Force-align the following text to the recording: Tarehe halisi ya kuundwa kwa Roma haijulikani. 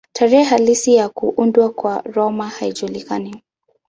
Tarehe 0.13 0.43
halisi 0.43 0.95
ya 0.95 1.09
kuundwa 1.09 1.69
kwa 1.69 2.01
Roma 2.01 2.49
haijulikani. 2.49 3.43